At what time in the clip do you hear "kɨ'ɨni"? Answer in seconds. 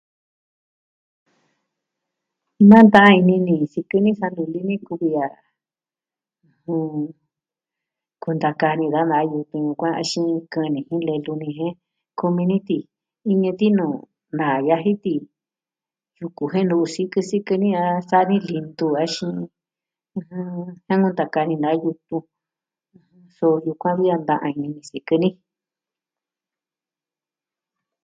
10.51-10.79